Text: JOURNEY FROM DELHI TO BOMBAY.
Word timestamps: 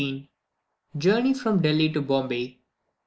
JOURNEY 0.97 1.35
FROM 1.35 1.61
DELHI 1.61 1.93
TO 1.93 2.01
BOMBAY. 2.01 2.57